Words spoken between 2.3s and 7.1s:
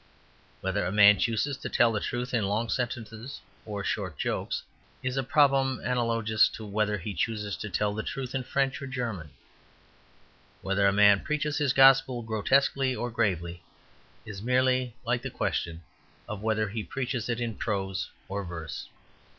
in long sentences or short jokes is a problem analogous to whether